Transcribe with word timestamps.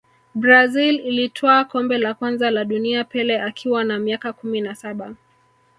brazil 0.35 0.95
ilitwaa 0.99 1.65
kombe 1.65 1.97
la 1.97 2.13
kwanza 2.13 2.51
la 2.51 2.65
dunia 2.65 3.03
pele 3.03 3.41
akiwa 3.41 3.83
na 3.83 3.99
miaka 3.99 4.33
kumi 4.33 4.61
na 4.61 4.75
saba 4.75 5.15